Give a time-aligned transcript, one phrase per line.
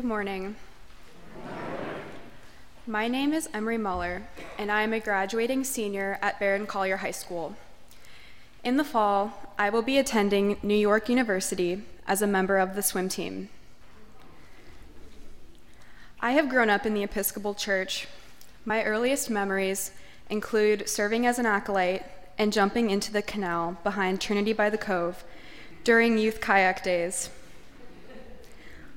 [0.00, 0.56] Good morning.
[2.86, 4.22] My name is Emery Muller,
[4.56, 7.54] and I am a graduating senior at Barron Collier High School.
[8.64, 12.82] In the fall, I will be attending New York University as a member of the
[12.82, 13.50] swim team.
[16.18, 18.08] I have grown up in the Episcopal Church.
[18.64, 19.90] My earliest memories
[20.30, 22.06] include serving as an acolyte
[22.38, 25.24] and jumping into the canal behind Trinity by the Cove
[25.84, 27.28] during youth kayak days.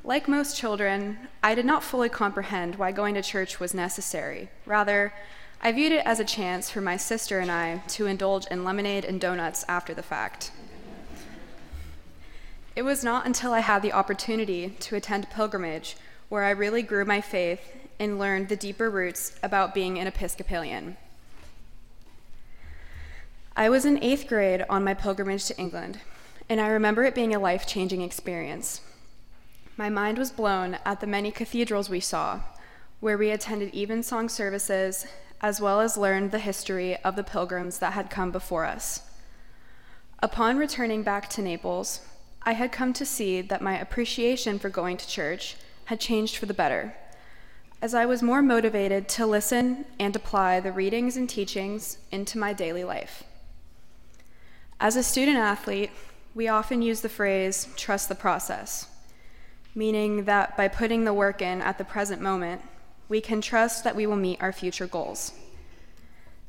[0.05, 4.49] Like most children, I did not fully comprehend why going to church was necessary.
[4.66, 5.13] Rather,
[5.61, 9.05] I viewed it as a chance for my sister and I to indulge in lemonade
[9.05, 10.52] and donuts after the fact.
[12.75, 15.95] It was not until I had the opportunity to attend pilgrimage
[16.27, 17.61] where I really grew my faith
[17.97, 20.97] and learned the deeper roots about being an Episcopalian.
[23.55, 25.99] I was in eighth grade on my pilgrimage to England,
[26.49, 28.81] and I remember it being a life changing experience.
[29.75, 32.41] My mind was blown at the many cathedrals we saw,
[32.99, 35.07] where we attended evensong services,
[35.41, 39.01] as well as learned the history of the pilgrims that had come before us.
[40.19, 42.01] Upon returning back to Naples,
[42.44, 46.45] I had come to see that my appreciation for going to church had changed for
[46.45, 46.95] the better,
[47.81, 52.53] as I was more motivated to listen and apply the readings and teachings into my
[52.53, 53.23] daily life.
[54.79, 55.91] As a student athlete,
[56.35, 58.88] we often use the phrase trust the process
[59.75, 62.61] meaning that by putting the work in at the present moment,
[63.09, 65.33] we can trust that we will meet our future goals.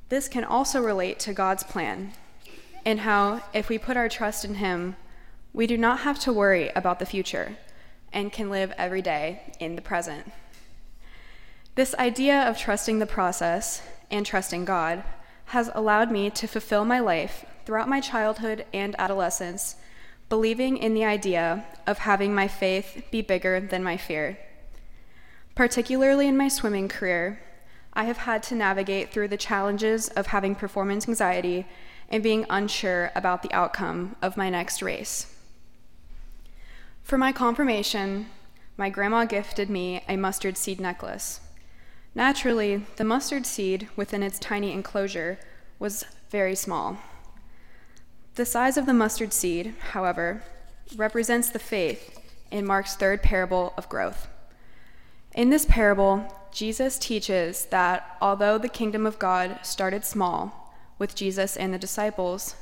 [0.09, 2.13] This can also relate to God's plan,
[2.85, 4.97] and how, if we put our trust in Him,
[5.53, 7.57] we do not have to worry about the future
[8.13, 10.31] and can live every day in the present.
[11.75, 15.03] This idea of trusting the process and trusting God
[15.47, 19.77] has allowed me to fulfill my life throughout my childhood and adolescence
[20.29, 24.39] believing in the idea of having my faith be bigger than my fear.
[25.55, 27.41] Particularly in my swimming career,
[27.93, 31.67] I have had to navigate through the challenges of having performance anxiety
[32.09, 35.35] and being unsure about the outcome of my next race.
[37.03, 38.27] For my confirmation,
[38.77, 41.41] my grandma gifted me a mustard seed necklace.
[42.15, 45.39] Naturally, the mustard seed within its tiny enclosure
[45.79, 46.99] was very small.
[48.35, 50.43] The size of the mustard seed, however,
[50.97, 52.19] represents the faith
[52.51, 54.27] in Mark's third parable of growth.
[55.37, 61.57] In this parable, Jesus teaches that although the kingdom of God started small with Jesus
[61.57, 62.57] and the disciples,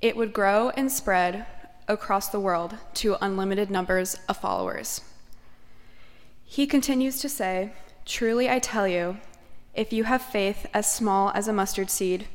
[0.00, 1.44] it would grow and spread
[1.88, 5.02] across the world to unlimited numbers of followers.
[6.42, 7.72] He continues to say,
[8.06, 9.18] Truly I tell you,
[9.74, 12.28] if you have faith as small as a mustard seed,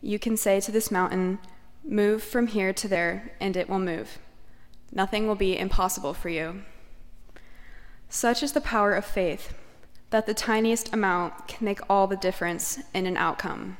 [0.00, 1.38] you can say to this mountain,
[1.84, 4.18] Move from here to there, and it will move.
[4.92, 6.62] Nothing will be impossible for you.
[8.08, 9.54] Such is the power of faith
[10.10, 13.78] that the tiniest amount can make all the difference in an outcome.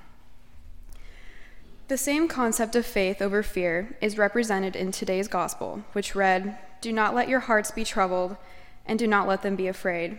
[1.88, 6.90] The same concept of faith over fear is represented in today's gospel, which read, Do
[6.90, 8.38] not let your hearts be troubled,
[8.86, 10.18] and do not let them be afraid.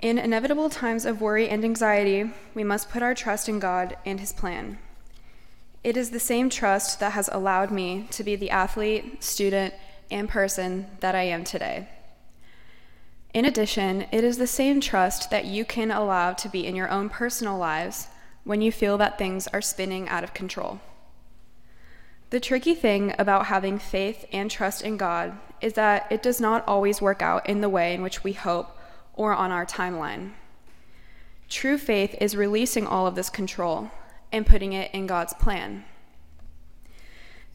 [0.00, 4.18] In inevitable times of worry and anxiety, we must put our trust in God and
[4.18, 4.78] His plan.
[5.84, 9.74] It is the same trust that has allowed me to be the athlete, student,
[10.10, 11.88] and person that I am today.
[13.34, 16.90] In addition, it is the same trust that you can allow to be in your
[16.90, 18.08] own personal lives
[18.44, 20.80] when you feel that things are spinning out of control.
[22.30, 26.66] The tricky thing about having faith and trust in God is that it does not
[26.68, 28.78] always work out in the way in which we hope
[29.14, 30.32] or on our timeline.
[31.48, 33.90] True faith is releasing all of this control
[34.32, 35.84] and putting it in God's plan.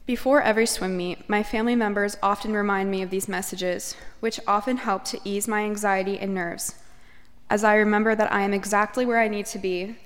[0.06, 4.78] Before every swim meet, my family members often remind me of these messages, which often
[4.78, 6.76] help to ease my anxiety and nerves,
[7.50, 9.98] as I remember that I am exactly where I need to be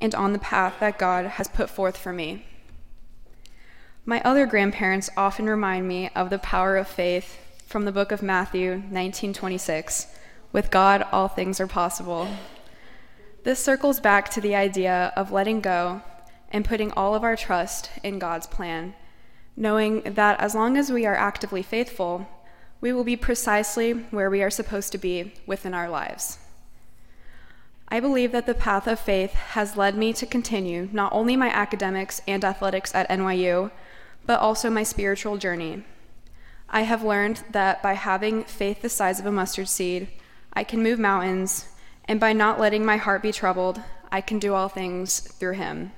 [0.00, 2.46] and on the path that God has put forth for me.
[4.06, 8.22] My other grandparents often remind me of the power of faith from the book of
[8.22, 10.06] Matthew 19:26,
[10.52, 12.28] with God all things are possible.
[13.44, 16.00] This circles back to the idea of letting go
[16.50, 18.94] and putting all of our trust in God's plan,
[19.56, 22.28] knowing that as long as we are actively faithful,
[22.80, 26.38] we will be precisely where we are supposed to be within our lives.
[27.88, 31.48] I believe that the path of faith has led me to continue not only my
[31.48, 33.70] academics and athletics at NYU,
[34.24, 35.82] but also my spiritual journey.
[36.68, 40.08] I have learned that by having faith the size of a mustard seed,
[40.52, 41.66] I can move mountains,
[42.04, 43.80] and by not letting my heart be troubled,
[44.12, 45.92] I can do all things through Him.